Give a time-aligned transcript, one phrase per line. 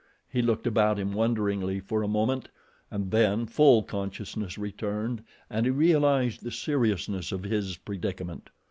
[0.27, 2.49] He looked about him wonderingly for a moment,
[2.89, 8.49] and then full consciousness returned and he realized the seriousness of his predicament.